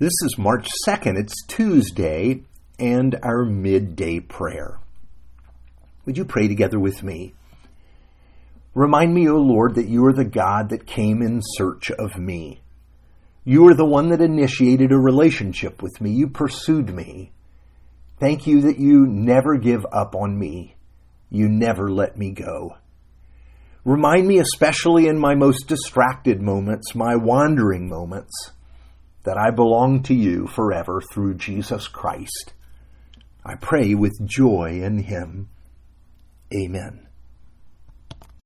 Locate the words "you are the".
9.88-10.24, 13.42-13.84